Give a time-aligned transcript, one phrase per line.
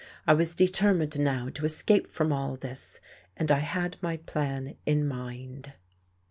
[0.25, 2.99] I was determined now to escape from all this,
[3.37, 5.73] and I had my plan in mind.